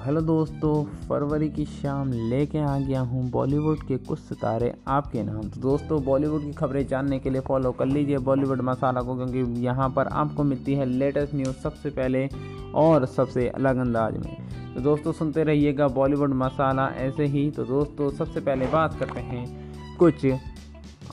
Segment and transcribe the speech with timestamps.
[0.00, 5.40] Hello दोस्तों, फरवरी की शाम लेके आ गया हूँ बॉलीवुड के कुछ सितारे आपके नाम।
[5.44, 9.60] तो दोस्तों, बॉलीवुड की खबरें जानने के लिए फॉलो कर लीजिए बॉलीवुड मसाला को, क्योंकि
[9.60, 12.26] यहाँ पर आपको मिलती है लेटेस्ट न्यूज़ सबसे पहले
[12.74, 18.10] और सबसे अलग अंदाज में। तो दोस्तों, सुनते रहिएगा बॉलीवुड मसाला ऐसे ही। तो दोस्तों,
[18.10, 19.46] सबसे पहले बात करते हैं
[19.98, 20.26] कुछ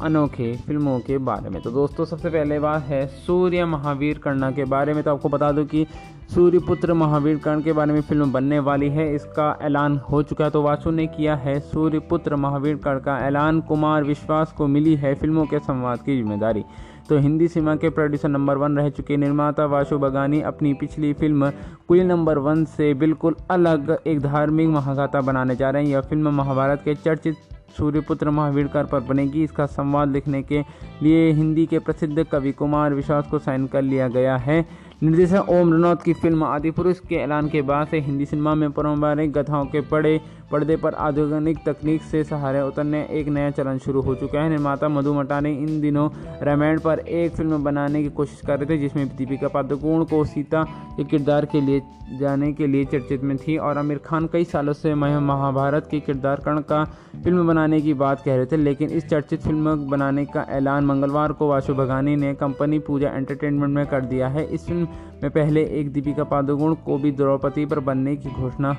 [0.01, 4.65] अनोखे फ़िल्मों के बारे में। तो दोस्तों, सबसे पहले बात है सूर्य महावीर कर्ण के
[4.65, 5.85] बारे में। तो आपको बता दूँ कि
[6.29, 10.51] सूर्यपुत्र महावीर कर्ण के बारे में फ़िल्म बनने वाली है। इसका ऐलान हो चुका है
[10.51, 15.13] तो वासु ने किया है। सूर्यपुत्र महावीर कर्ण का ऐलान, कुमार विश्वास को मिली है
[15.15, 16.63] फ़िल्मों के संवाद की ज़िम्मेदारी।
[17.09, 21.51] तो हिंदी सिनेमा के प्रोड्यूसर नंबर वन रह चुके निर्माता वाशु बगानी। अपनी पिछली फ़िल्म
[21.87, 26.33] कुल नंबर वन से बिल्कुल अलग एक धार्मिक महागाथा बनाने जा रहे हैं। यह फ़िल्म
[26.35, 27.35] महाभारत के चर्चित
[27.77, 30.61] सूर्यपुत्र महावीरकर पर बनेगी। इसका संवाद लिखने के
[31.01, 34.65] लिए हिंदी के प्रसिद्ध कवि कुमार विश्वास को साइन कर लिया गया है।
[35.03, 39.31] निर्देशक ओम रनौत की फ़िल्म आदिपुरुष के ऐलान के बाद से हिंदी सिनेमा में पारंपरिक
[39.31, 40.19] गथाओं के पड़े
[40.51, 44.89] पर्दे पर आधुनिक तकनीक से सहारे उतरने एक नया चलन शुरू हो चुका है। निर्माता
[44.89, 46.09] मधु मटाने इन दिनों
[46.41, 50.63] रामायण पर एक फ़िल्म बनाने की कोशिश कर रहे थे, जिसमें दीपिका पादुकोण को सीता
[50.97, 51.81] के किरदार के लिए
[52.19, 56.39] जाने के लिए चर्चित में थी और आमिर खान कई सालों से महाभारत के किरदार
[56.39, 56.83] कर्ण का
[57.23, 61.31] फ़िल्म बनाने की बात कह रहे थे, लेकिन इस चर्चित फ़िल्म बनाने का ऐलान मंगलवार
[61.33, 64.87] को वाशु भगानी ने कंपनी पूजा एंटरटेनमेंट में कर दिया है। इस फ़िल्म
[65.23, 68.75] में पहले एक दीपिका पादुकोण को भी द्रौपदी पर बनने की घोषणा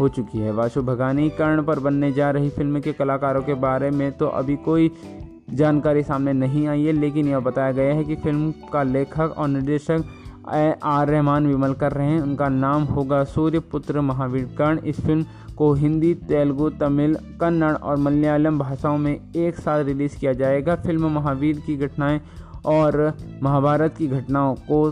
[0.00, 3.90] हो चुकी है। वाशु भगानी कर्ण पर बनने जा रही फ़िल्म के कलाकारों के बारे
[3.90, 4.90] में तो अभी कोई
[5.52, 9.48] जानकारी सामने नहीं आई है, लेकिन यह बताया गया है कि फ़िल्म का लेखक और
[9.48, 10.04] निर्देशक
[10.84, 15.24] आर रहमान विमल कर रहे हैं। उनका नाम होगा सूर्यपुत्र महावीर। कर्ण इस फ़िल्म
[15.56, 21.10] को हिंदी, तेलुगु, तमिल, कन्नड़ और मलयालम भाषाओं में एक साथ रिलीज़ किया जाएगा। फ़िल्म
[21.12, 22.20] महावीर की घटनाएँ
[22.66, 24.90] और महाभारत की घटनाओं को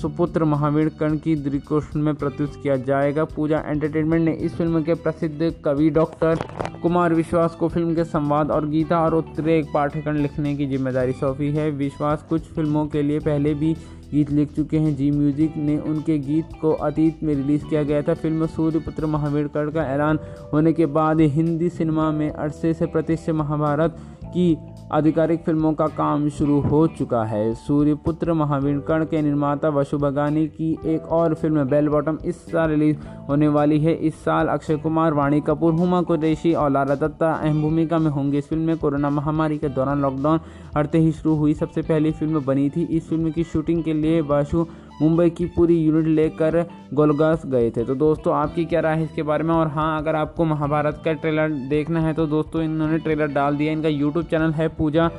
[0.00, 4.94] सुपुत्र महावीर कर्ण की दृष्टि में प्रस्तुत किया जाएगा। पूजा एंटरटेनमेंट ने इस फ़िल्म के
[4.96, 6.38] प्रसिद्ध कवि डॉक्टर
[6.82, 11.50] कुमार विश्वास को फ़िल्म के संवाद और गीता और उत्तरे पाठ्यक्रम लिखने की ज़िम्मेदारी सौंपी
[11.52, 13.74] है। विश्वास कुछ फ़िल्मों के लिए पहले भी
[14.12, 18.02] गीत लिख चुके हैं। जी म्यूज़िक ने उनके गीत को अतीत में रिलीज़ किया गया
[18.02, 19.06] था। फ़िल्म सूर्यपुत्र
[19.48, 20.18] कर्ण का ऐलान
[20.52, 23.96] होने के बाद हिंदी सिनेमा में अरसे से प्रतिष्ठित महाभारत
[24.26, 24.54] की
[24.92, 30.46] आधिकारिक फ़िल्मों का काम शुरू हो चुका है। सूर्यपुत्र महावीर कर्ण के निर्माता वशु बगानी
[30.48, 32.96] की एक और फ़िल्म बेल बॉटम इस साल रिलीज़
[33.28, 37.62] होने वाली है। इस साल अक्षय कुमार, वाणी कपूर, हुमा कुरैशी और लाला दत्ता अहम
[37.62, 40.40] भूमिका में होंगे। इस फ़िल्म में कोरोना महामारी के दौरान लॉकडाउन
[40.76, 44.20] अड़ते ही शुरू हुई। सबसे पहली फ़िल्म बनी थी। इस फ़िल्म की शूटिंग के लिए
[44.22, 44.66] वाशु
[45.02, 49.22] मुंबई की पूरी यूनिट लेकर गोलगास गए थे। तो दोस्तों, आपकी क्या राय है इसके
[49.22, 49.54] बारे में?
[49.54, 53.72] और हाँ अगर आपको महाभारत का ट्रेलर देखना है तो दोस्तों, इन्होंने ट्रेलर डाल दिया।
[53.72, 55.10] इनका यूट्यूब चैनल है पूजा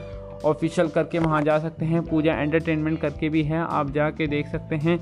[0.46, 4.76] ऑफिशियल करके, वहाँ जा सकते हैं। पूजा एंटरटेनमेंट करके भी है, आप जाके देख सकते
[4.78, 5.00] हैं।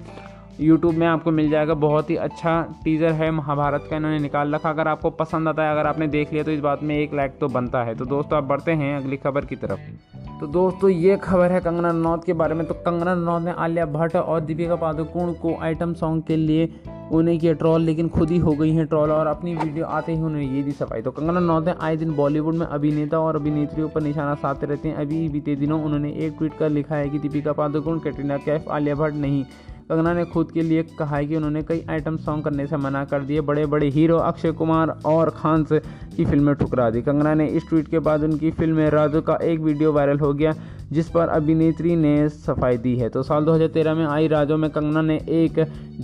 [0.59, 4.69] यूट्यूब में आपको मिल जाएगा, बहुत ही अच्छा टीज़र है महाभारत का, इन्होंने निकाल रखा।
[4.69, 7.37] अगर आपको पसंद आता है, अगर आपने देख लिया तो इस बात में एक लाइक
[7.39, 11.15] तो बनता है। तो दोस्तों, आप बढ़ते हैं अगली खबर की तरफ़। तो दोस्तों, ये
[11.17, 14.75] खबर है कंगना रनौत के बारे में। तो कंगना रनौत ने आलिया भट्ट और दीपिका
[14.75, 16.69] पादुकोण को आइटम सॉन्ग के लिए
[17.11, 20.21] उन्हें किया ट्रॉल, लेकिन खुद ही हो गई हैं ट्रॉल और अपनी वीडियो आते ही
[20.21, 23.89] उन्हें ये दी सफ़ाई। तो कंगना रनौत ने आए दिन बॉलीवुड में अभिनेता और अभिनेत्रियों
[23.89, 27.19] पर निशाना साधते रहते हैं। अभी बीते दिनों उन्होंने एक ट्वीट कर लिखा है कि
[27.19, 29.43] दीपिका पादुकोण, कैटरीना कैफ, आलिया भट्ट नहीं।
[29.89, 33.03] कंगना ने खुद के लिए कहा है कि उन्होंने कई आइटम सॉन्ग करने से मना
[33.05, 35.79] कर दिए। बड़े बड़े हीरो अक्षय कुमार और खान से
[36.15, 39.59] की फ़िल्में ठुकरा दी। कंगना ने इस ट्वीट के बाद उनकी फ़िल्म राजू का एक
[39.59, 40.53] वीडियो वायरल हो गया,
[40.91, 45.01] जिस पर अभिनेत्री ने सफ़ाई दी है। तो साल 2013 में आई राजो में कंगना
[45.01, 45.59] ने एक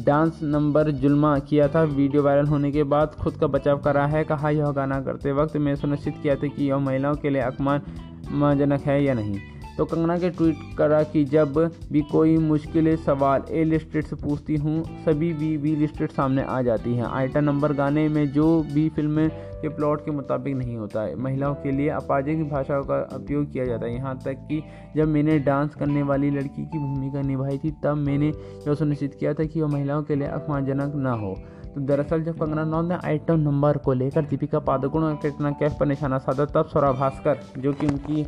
[0.06, 4.24] डांस नंबर जुल्मा किया था। वीडियो वायरल होने के बाद खुद का बचाव करा है।
[4.24, 8.82] कहा, यह गाना करते वक्त मैं सुनिश्चित किया था कि यह महिलाओं के लिए अपमानजनक
[8.82, 9.40] है या नहीं।
[9.78, 11.58] तो कंगना के ट्वीट करा कि जब
[11.92, 16.62] भी कोई मुश्किल सवाल ए लिस्टेड से पूछती हूँ, सभी बी बी लिस्टेड सामने आ
[16.62, 19.28] जाती हैं। आइटम नंबर गाने में जो भी फ़िल्म
[19.62, 23.66] के प्लॉट के मुताबिक नहीं होता है। महिलाओं के लिए अपाजिक भाषा का उपयोग किया
[23.66, 24.62] जाता है। यहाँ तक कि
[24.96, 29.34] जब मैंने डांस करने वाली लड़की की भूमिका निभाई थी, तब मैंने यह सुनिश्चित किया
[29.34, 31.36] था कि वह महिलाओं के लिए अपमानजनक न हो।
[31.76, 35.78] तो दरअसल जब कंगना रनौत ने आइटम नंबर को लेकर दीपिका पादुकोण और कैटना कैफ
[35.80, 38.24] पर निशाना साधा, तब स्वरा भास्कर, जो कि उनकी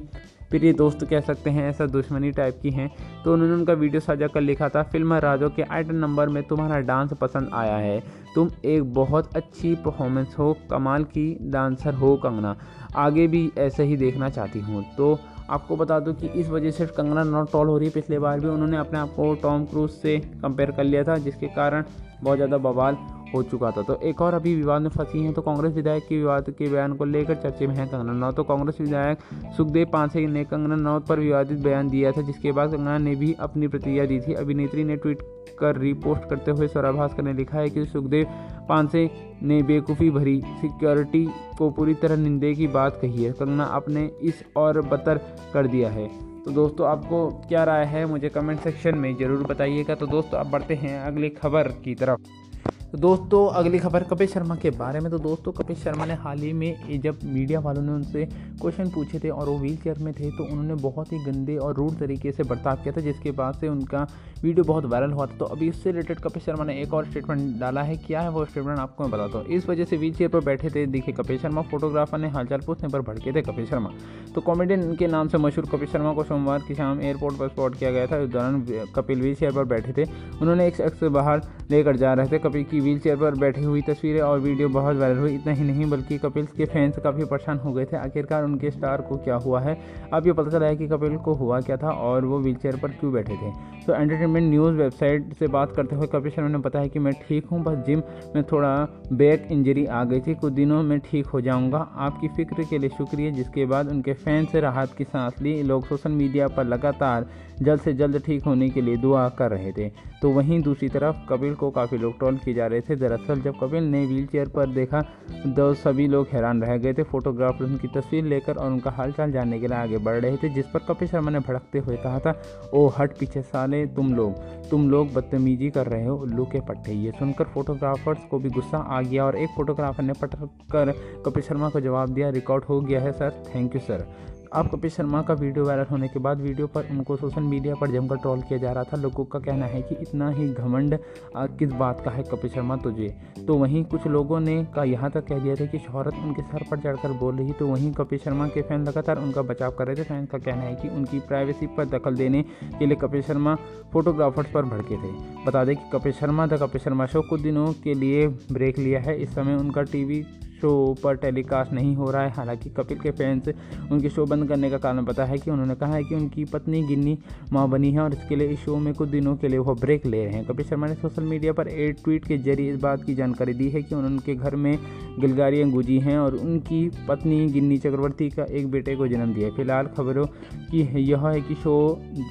[0.50, 2.90] प्रिय दोस्त कह सकते हैं, ऐसा दुश्मनी टाइप की हैं।
[3.24, 6.80] तो उन्होंने उनका वीडियो साझा कर लिखा था, फ़िल्म राजो के आइटम नंबर में तुम्हारा
[6.82, 8.00] डांस पसंद आया है।
[8.36, 12.56] तुम एक बहुत अच्छी परफॉर्मेंस हो, कमाल की डांसर हो कंगना।
[12.96, 15.18] आगे भी ऐसे ही देखना चाहती हूँ। तो
[15.50, 18.40] आपको बता दूँ कि इस वजह से कंगना नॉट टॉल हो रही है। पिछले बार
[18.40, 21.84] भी उन्होंने अपने आप को टॉम क्रूज से कंपेयर कर लिया था, जिसके कारण
[22.22, 25.42] बहुत ज़्यादा बवाल हो चुका था। तो एक और अभी विवाद में फंसी हैं तो
[25.42, 28.82] कांग्रेस विधायक के विवाद के बयान को लेकर चर्चे में है कंगना रनौत तो कांग्रेस
[28.82, 29.20] विधायक
[29.58, 33.34] सुखदेव पांसे ने कंगना रनौत पर विवादित बयान दिया था, जिसके बाद कंगना ने भी
[33.40, 35.22] अपनी प्रतिक्रिया दी थी। अभिनेत्री ने ट्वीट
[35.60, 38.26] कर रिपोस्ट करते हुए स्वरा भास्कर ने लिखा है कि सुखदेव
[38.70, 39.10] पांसे
[39.44, 41.26] ने बेवकूफ़ी भरी, सिक्योरिटी
[41.58, 45.18] को पूरी तरह निंदे की बात कही है। कंगना अपने इस और बतर
[45.54, 46.08] कर दिया है।
[46.46, 50.48] तो दोस्तों, आपको क्या राय है, मुझे कमेंट सेक्शन में ज़रूर बताइएगा। तो दोस्तों आप
[50.48, 52.47] बढ़ते हैं अगली खबर की तरफ़।
[52.88, 56.40] तो दोस्तों, अगली खबर कपिल शर्मा के बारे में। तो दोस्तों, कपिल शर्मा ने हाल
[56.40, 58.26] ही में जब मीडिया वालों ने उनसे
[58.62, 61.76] क्वेश्चन पूछे थे और वो व्हील चेयर में थे तो उन्होंने बहुत ही गंदे और
[61.76, 64.08] रूड तरीके से बर्ताव किया था, जिसके बाद से उनका
[64.44, 67.60] वीडियो बहुत वायरल हुआ था। तो अभी इससे रिलेटेड कपिल शर्मा ने एक और स्टेटमेंट
[67.60, 70.30] डाला है। क्या है वो स्टेटमेंट, आपको मैं बताता हूँ। इस वजह से व्हील चेयर
[70.30, 73.92] पर बैठे थे, देखिए, कपिल शर्मा, फोटोग्राफर ने हालचाल पूछने पर भड़के थे कपिल शर्मा।
[74.36, 77.76] तो कॉमेडियन के नाम से मशहूर कपिल शर्मा को सोमवार की शाम एयरपोर्ट पर स्पॉट
[77.76, 78.62] किया गया था। इस दौरान
[78.96, 80.10] कपिल व्हील चेयर पर बैठे थे।
[80.42, 81.42] उन्होंने एक शख्स से बाहर
[81.72, 84.96] लेकर जा रहे थे। कपिल की व्हील चेयर पर बैठी हुई तस्वीरें और वीडियो बहुत
[84.96, 88.44] वायरल हुई। इतना ही नहीं, बल्कि कपिल के फैंस काफ़ी परेशान हो गए थे। आखिरकार
[88.44, 89.78] उनके स्टार को क्या हुआ है?
[90.14, 92.92] अब ये पता चला है कि कपिल को हुआ क्या था और वो व्हील पर
[92.92, 93.52] क्यों बैठे थे।
[93.88, 97.46] तो एंटरटेनमेंट न्यूज़ वेबसाइट से बात करते हुए कपिल शर्मा ने बताया कि मैं ठीक
[97.46, 98.02] हूँ, बस जिम
[98.36, 102.64] में थोड़ा बैक इंजरी आ गई थी। कुछ दिनों में ठीक हो जाऊँगा। आपकी फ़िक्र
[102.64, 106.48] के लिए शुक्रिया। जिसके बाद उनके फ़ैन से राहत की सांस ली। लोग सोशल मीडिया
[106.48, 107.26] पर लगातार
[107.62, 109.90] जल्द से जल्द ठीक होने के लिए दुआ कर रहे थे।
[110.22, 113.60] तो वहीं दूसरी तरफ़ कपिल को काफ़ी लोग ट्रोल किए जा रहे थे। दरअसल जब
[113.60, 115.02] कपिल ने व्हील चेयर पर देखा
[115.48, 119.60] तो सभी लोग हैरान रह गए थे। फोटोग्राफर उनकी तस्वीर लेकर और उनका हालचाल जानने
[119.60, 122.34] के लिए आगे बढ़ रहे थे, जिस पर कपिल शर्मा ने भड़कते हुए कहा था
[122.74, 124.36] ओ हट पीछे साले, तुम लोग।
[124.70, 128.78] तुम लोग बदतमीजी कर रहे हो उल्लू के पट्टे। ये सुनकर फोटोग्राफर्स को भी गुस्सा
[128.78, 130.94] आ गया और एक फोटोग्राफर ने पटक कर
[131.26, 134.06] कपिल शर्मा को जवाब दिया, रिकॉर्ड हो गया है, सर। Thank you, sir.
[134.54, 137.92] अब कपिल शर्मा का वीडियो वायरल होने के बाद वीडियो पर उनको सोशल मीडिया पर
[137.92, 140.98] जमकर ट्रोल किया जा रहा था। लोगों का कहना है कि इतना ही घमंड
[141.38, 143.10] किस बात का है कपिल शर्मा तुझे?
[143.48, 146.64] तो वहीं कुछ लोगों ने का यहाँ तक कह दिया था कि शहरत उनके सर
[146.72, 149.96] पर चढ़कर बोल रही तो वहीं कपिल शर्मा के फ़ैन लगातार उनका बचाव कर रहे
[149.96, 152.44] थे। फ़ैन का कहना है कि उनकी प्राइवेसी पर दखल देने
[152.80, 153.56] के लिए कपिल शर्मा
[153.94, 155.12] फोटोग्राफर्स पर भड़के थे।
[155.46, 159.00] बता दें कि कपिल शर्मा द कपिल शर्मा शो कुछ दिनों के लिए ब्रेक लिया
[159.02, 160.26] है। इस समय उनका टीवी
[160.62, 160.72] शो
[161.04, 163.50] पर टेलीकास्ट नहीं हो रहा है। हालाँकि कपिल के फैंस
[163.92, 166.82] उनके शो बंद करने का कारण पता है कि उन्होंने कहा है कि उनकी पत्नी
[166.84, 167.18] गिन्नी
[167.54, 170.06] माँ बनी है और इसके लिए इस शो में कुछ दिनों के लिए वो ब्रेक
[170.06, 173.04] ले रहे हैं। कपिल शर्मा ने सोशल मीडिया पर एक ट्वीट के ज़रिए इस बात
[173.04, 174.78] की जानकारी दी है कि उनके घर में
[175.20, 179.88] गिलगारियाँ गुजी हैं और उनकी पत्नी गिन्नी चक्रवर्ती का एक बेटे को जन्म दिया फ़िलहाल
[179.88, 180.26] खबरों
[180.72, 181.78] की यह है कि शो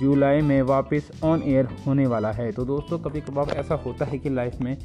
[0.00, 4.18] जुलाई में वापस ऑन एयर होने वाला है। तो दोस्तों कभी कभार ऐसा होता है
[4.18, 4.76] कि लाइफ में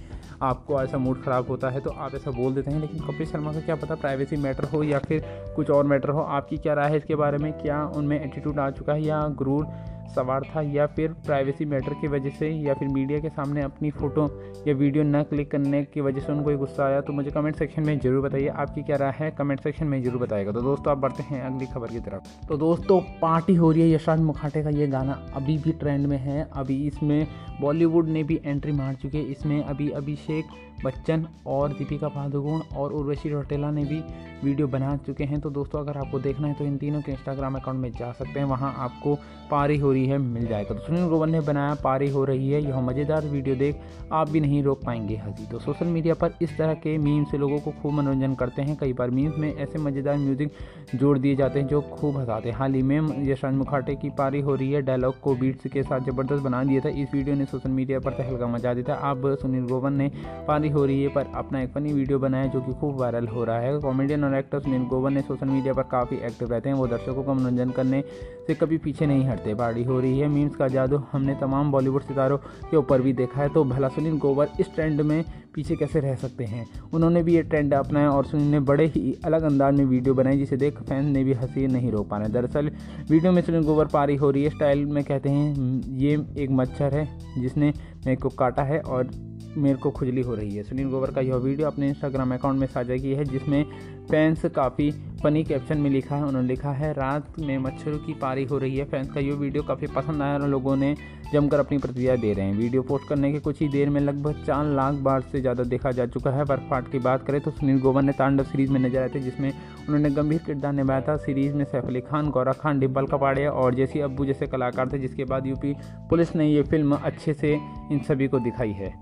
[0.42, 3.54] आपको ऐसा मूड ख़राब होता है तो आप ऐसा बोल देते हैं। लेकिन कपिल शर्मा
[3.54, 5.24] का क्या पता प्राइवेसी मैटर हो या फिर
[5.56, 6.22] कुछ और मैटर हो?
[6.22, 7.52] आपकी क्या राय है इसके बारे में?
[7.54, 9.66] क्या उनमें एटीट्यूड आ चुका है या गुरूर
[10.12, 13.92] सवार था या फिर प्राइवेसी मैटर की वजह से या फिर मीडिया के सामने अपनी
[13.92, 14.28] फ़ोटो
[14.68, 17.56] या वीडियो न क्लिक करने की वजह से उनको एक गुस्सा आया तो मुझे कमेंट
[17.56, 19.30] सेक्शन में ज़रूर बताइए। आपकी क्या राय है?
[19.32, 22.58] कमेंट सेक्शन में ज़रूर बताएगा। तो दोस्तों, आप बढ़ते हैं अगली खबर की तरफ़। तो
[22.58, 26.50] दोस्तों, पार्टी हो रही है यशराज मुखाटे का ये गाना अभी भी ट्रेंड में है।
[26.54, 27.28] अभी इसमें
[27.62, 32.94] बॉलीवुड ने भी एंट्री मार चुके हैं। इसमें अभी अभिषेक बच्चन और दीपिका पादुकोण और
[32.94, 34.00] उर्वशी रोटेला ने भी
[34.44, 37.56] वीडियो बना चुके हैं। तो दोस्तों, अगर आपको देखना है तो इन तीनों के इंस्टाग्राम
[37.56, 39.16] अकाउंट में जा सकते हैं। वहाँ आपको
[39.52, 42.62] पारी हो रही है, मिल जाएगा। तो सुनील ग्रोवर ने बनाया, पारी हो रही है।
[42.64, 43.82] यह मज़ेदार वीडियो देख
[44.12, 47.38] आप भी नहीं रोक पाएँगे हँसी। तो सोशल मीडिया पर इस तरह के मीम से
[47.38, 50.52] लोगों को खूब मनोरंजन करते हैं। कई बार मीम्स में ऐसे मज़ेदार म्यूज़िक
[50.96, 54.42] जोड़ दिए जाते हैं जो खूब हंसाते हैं। हाल ही में यशराज मुखाटे की पारी
[54.42, 57.46] हो रही है। डायलॉग को बीट्स के साथ ज़बरदस्त बना दिया था। इस वीडियो ने
[57.46, 60.12] सोशल मीडिया पर तहलका मचा दिया था। अब सुनील ग्रोवर ने
[60.48, 63.44] पारी हो रही है पर अपना एक फनी वीडियो बनाया जो कि खूब वायरल हो
[63.44, 66.76] रहा है। कॉमेडियन और एक्टर सुनील ग्रोवर ने सोशल मीडिया पर काफ़ी एक्टिव रहते हैं।
[66.76, 68.04] वो दर्शकों का मनोरंजन करने
[68.48, 72.02] से कभी पीछे नहीं हटते। पार्टी हो रही है। मीम्स का जादू हमने तमाम बॉलीवुड
[72.02, 76.00] सितारों के ऊपर भी देखा है। तो भला सुनील ग्रोवर इस ट्रेंड में पीछे कैसे
[76.00, 76.68] रह सकते हैं?
[76.94, 80.38] उन्होंने भी ये ट्रेंड अपनाया और सुनील ने बड़े ही अलग अंदाज में वीडियो बनाई,
[80.38, 82.72] जिसे देख फैंस ने भी हँसी नहीं रो पाना। दरअसल,
[83.10, 86.94] वीडियो में सुनील गोबर पारी हो रही है। स्टाइल में कहते हैं, ये एक मच्छर
[86.94, 87.08] है,
[87.42, 87.74] जिसने
[88.06, 91.36] मेरे को काटा है और मेरे को खुजली हो रही है। सुनील ग्रोवर का यह
[91.38, 93.64] वीडियो अपने इंस्टाग्राम अकाउंट में साझा की है, जिसमें
[94.12, 94.92] फैंस काफ़ी
[95.24, 98.78] फनी कैप्शन में लिखा है, उन्होंने लिखा है, रात में मच्छरों की पारी हो रही
[98.78, 100.96] है। फैंस का ये वीडियो काफ़ी पसंद आया और लोगों ने
[101.34, 104.44] जमकर अपनी प्रतिक्रिया दे रहे हैं। वीडियो पोस्ट करने के कुछ ही देर में लगभग
[104.46, 107.78] चार लाख बार से ज़्यादा देखा जा चुका है। बर्फाट की बात करें तो सुनील
[107.78, 111.54] ग्रोवर ने तांडव सीरीज़ में नज़र आए थे, जिसमें उन्होंने गंभीर किरदार निभाया था। सीरीज़
[111.54, 115.26] में सैफ अली खान गौरा खान डिब्बल कपाड़िया और जैसी अब्बू जैसे कलाकार थे, जिसके
[115.26, 115.74] बाद यूपी
[116.10, 117.54] पुलिस ने ये फ़िल्म अच्छे से
[117.92, 118.94] इन सभी को दिखाई है।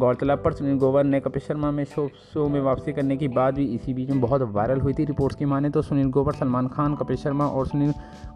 [0.00, 3.54] गौरतलब पर सुनील ग्रोवर ने कपिल शर्मा में शो शो में वापसी करने की बात
[3.54, 6.68] भी इसी बीच में बहुत वायरल हुई थी। रिपोर्ट्स की माने तो सुनील ग्रोवर सलमान
[6.68, 7.90] खान, कपिल शर्मा और सुनील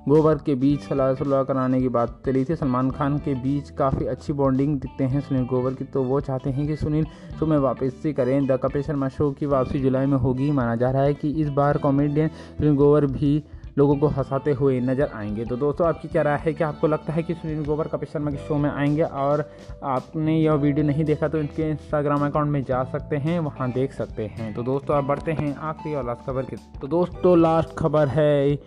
[0.05, 4.07] ग्रोवर के बीच सलाह सुलह कराने की बात चली थी। सलमान खान के बीच काफ़ी
[4.07, 7.05] अच्छी बॉन्डिंग दिखते हैं सुनील ग्रोवर की तो वो चाहते हैं कि सुनील
[7.39, 10.91] शो में वापसी करें। द कपिल शर्मा शो की वापसी जुलाई में होगी। माना जा
[10.91, 13.43] रहा है कि इस बार कॉमेडियन सुनील ग्रोवर भी
[13.79, 16.53] लोगों को हंसाते हुए नज़र आएँगे। तो दोस्तों, आपकी क्या राय है?
[16.55, 19.03] कि आपको लगता है कि सुनील ग्रोवर, कपिल शर्मा के शो में आएँगे?
[19.03, 19.45] और
[19.85, 23.93] आपने यह वीडियो नहीं देखा तो इनके इंस्टाग्राम अकाउंट में जा सकते हैं, वहाँ देख
[23.93, 27.77] सकते हैं। तो दोस्तों आप बढ़ते हैं आखिरी और लास्ट खबर की। तो दोस्तों लास्ट
[27.79, 28.59] खबर है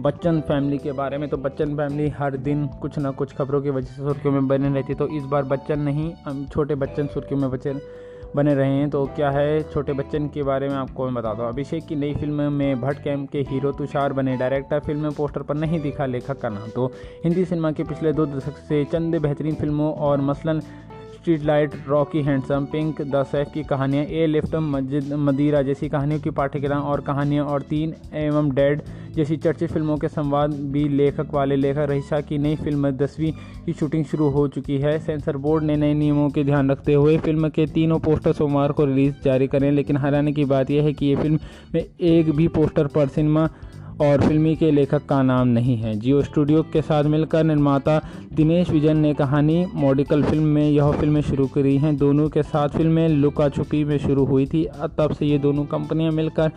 [0.00, 3.70] बच्चन फैमिली के बारे में। तो बच्चन फैमिली हर दिन कुछ ना कुछ खबरों की
[3.70, 7.50] वजह से सुर्खियों में बने रहती तो इस बार बच्चन नहीं छोटे बच्चन सुर्खियों में
[7.50, 7.74] बचे
[8.36, 11.52] बने रहे हैं तो क्या है छोटे बच्चन के बारे में आपको मैं बताता हूँ।
[11.52, 15.42] अभिषेक की नई फ़िल्म में भट्ट कैम्प के हीरो तुषार बने। डायरेक्टर फ़िल्म में पोस्टर
[15.42, 16.86] पर नहीं दिखा लेखक का नाम। तो
[17.24, 20.60] हिंदी सिनेमा के पिछले दो दशक से चंद बेहतरीन फ़िल्मों और मसलन
[21.24, 26.20] street light, Rocky Handsome, Pink the Saif की कहानियाँ, ए लिफ्ट मस्जिद मदीरा जैसी कहानियों
[26.20, 28.82] की पाठ्यक्रम और कहानियाँ, और तीन, एवं डेड
[29.14, 33.32] जैसी चर्चित फ़िल्मों के संवाद भी लेखक वाले लेखक। रहीशा की नई फ़िल्म दसवीं
[33.66, 37.16] की शूटिंग शुरू हो चुकी है। सेंसर बोर्ड ने नए नियमों के ध्यान रखते हुए
[37.18, 40.92] फ़िल्म के तीनों पोस्टर सोमवार को रिलीज़ जारी करें, लेकिन हैरानी की बात यह है
[40.92, 41.38] कि ये फ़िल्म
[41.74, 43.48] में एक भी पोस्टर पर सिनेमा
[44.00, 48.00] और फिल्मी के लेखक का नाम नहीं है। जियो स्टूडियो के साथ मिलकर निर्माता
[48.34, 52.68] दिनेश विजन ने कहानी, मॉडिकल फ़िल्म में यह फ़िल्में शुरू करी हैं। दोनों के साथ
[52.68, 54.66] फ़िल्में लुका छुपी में शुरू हुई थी।
[54.98, 56.50] तब से ये दोनों कंपनियाँ मिलकर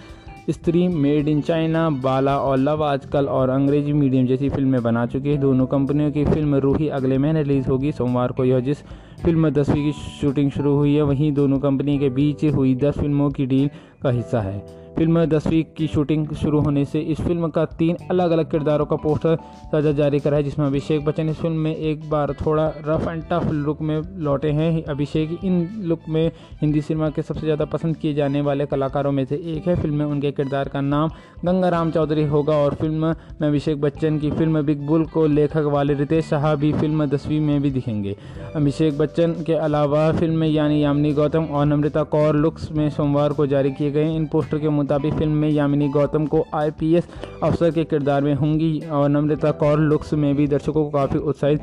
[0.50, 5.30] स्त्री मेड इन चाइना, बाला और लव आजकल और अंग्रेज़ी मीडियम जैसी फ़िल्में बना चुकी
[5.30, 8.84] है। दोनों कंपनियों की फ़िल्म रूही अगले महीने रिलीज़ होगी, सोमवार को। यह जिस
[9.24, 9.92] फ़िल्म में दसवीं की
[10.22, 13.70] शूटिंग शुरू हुई है, वहीं दोनों कंपनी के बीच हुई दस फ़िल्मों की डील
[14.04, 18.32] का हिस्सा है। फ़िल्म दसवीं की शूटिंग शुरू होने से इस फ़िल्म का तीन अलग
[18.32, 19.36] अलग किरदारों का पोस्टर
[19.72, 23.24] साझा जारी करा है, जिसमें अभिषेक बच्चन इस फ़िल्म में एक बार थोड़ा रफ एंड
[23.24, 27.98] टफ लुक में लौटे हैं। अभिषेक इन लुक में हिंदी सिनेमा के सबसे ज़्यादा पसंद
[27.98, 31.12] किए जाने वाले कलाकारों में से एक है। फ़िल्म में उनके किरदार का नाम
[31.46, 35.70] गंगा राम चौधरी होगा और फ़िल्म में अभिषेक बच्चन की फ़िल्म बिग बुल को लेखक
[35.74, 38.16] वाले रितेश शाह भी फ़िल्म दसवीं में भी दिखेंगे।
[38.56, 43.34] अभिषेक बच्चन के अलावा फ़िल्म में यानी यामिनी गौतम और नम्रता कौर लुक्स में सोमवार
[43.34, 47.08] को जारी किए गए इन पोस्टर के मुताबिक फ़िल्म में यामिनी गौतम को आईपीएस
[47.44, 51.62] अफसर के किरदार में होंगी और नम्रता कौर लुक्स में भी दर्शकों को काफ़ी उत्साहित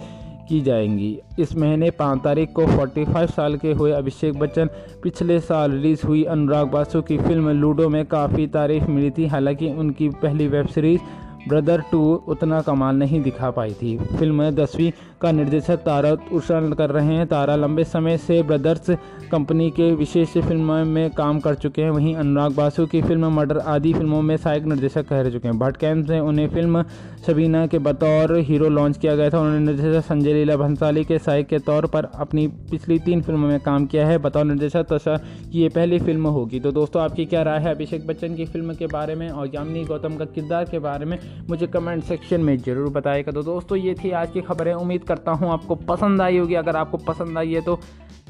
[0.49, 4.71] की जाएँगी। इस महीने पाँच तारीख को 45 साल के हुए अभिषेक बच्चन
[5.03, 9.73] पिछले साल रिलीज़ हुई अनुराग बासु की फ़िल्म लूडो में काफ़ी तारीफ़ मिली थी। हालाँकि
[9.75, 11.01] उनकी पहली वेब सीरीज़
[11.49, 14.91] ब्रदर टू उतना कमाल नहीं दिखा पाई थी। फ़िल्म दसवीं
[15.25, 18.91] का निर्देशक तारा उषा कर रहे हैं। तारा लंबे समय से ब्रदर्स
[19.33, 23.59] कंपनी के विशेष फ़िल्म में काम कर चुके हैं। वहीं अनुराग बासु की फ़िल्म मर्डर
[23.59, 26.83] आदि फ़िल्मों में सहायक निर्देशक कह चुके हैं। भट्ट कैम्प से उन्हें फ़िल्म
[27.27, 31.47] शबीना के बतौर हीरो लॉन्च किया गया था। उन्होंने निर्देशक संजय लीला भंसाली के सहायक
[31.47, 35.63] के तौर पर अपनी पिछली तीन फ़िल्मों में काम किया है। बतौर निर्देशक तशा की
[35.63, 37.75] ये पहली फ़िल्म होगी। तो दोस्तों, आपकी क्या राय है?
[37.75, 41.19] अभिषेक बच्चन की फ़िल्म के बारे में और यामिनी गौतम का किरदार के बारे में
[41.51, 45.33] मुझे कमेंट सेक्शन में ज़रूर बताएगा। तो दोस्तों, ये थी आज की खबरें। उम्मीद करता
[45.33, 47.79] हूँ, आपको पसंद आई होगी। अगर आपको पसंद आई है तो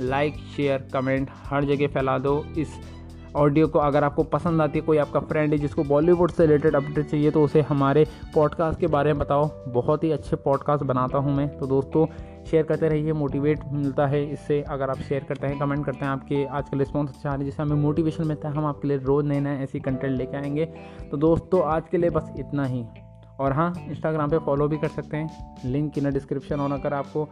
[0.00, 2.80] लाइक शेयर कमेंट हर जगह फैला दो। इस
[3.36, 6.74] ऑडियो को अगर आपको पसंद आती है, कोई आपका फ्रेंड है जिसको बॉलीवुड से रिलेटेड
[6.76, 11.18] अपडेट चाहिए तो उसे हमारे पॉडकास्ट के बारे में बताओ। बहुत ही अच्छे पॉडकास्ट बनाता
[11.18, 12.06] हूँ मैं। तो दोस्तों
[12.50, 16.12] शेयर करते रहिए मोटिवेट मिलता है इससे। अगर आप शेयर करते हैं कमेंट करते हैं,
[16.12, 18.88] आपके आज के रिस्पॉन्स अच्छा आ रहे हैं। जिससे हमें मोटिवेशन मिलता है, हम आपके
[18.88, 20.64] लिए रोज़ नए नए ऐसी कंटेंट लेके आएँगे।
[21.10, 22.84] तो दोस्तों, आज के लिए बस इतना ही।
[23.40, 27.28] और हाँ इंस्टाग्राम पे फॉलो भी कर सकते हैं। लिंक इन डिस्क्रिप्शन और अगर आपको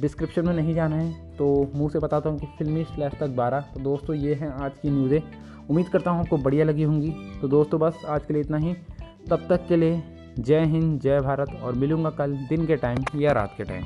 [0.00, 3.60] डिस्क्रिप्शन में नहीं जाना है तो मुँह से बताता हूँ कि फिल्मी स्लैश तक बारह।
[3.74, 7.48] तो दोस्तों, ये हैं आज की न्यूज़ें उम्मीद करता हूँ आपको बढ़िया लगी होंगी। तो
[7.48, 8.74] दोस्तों, बस आज के लिए इतना ही।
[9.30, 10.02] तब तक के लिए
[10.38, 13.84] जय हिंद, जय भारत और मिलूँगा कल दिन के टाइम या रात के टाइम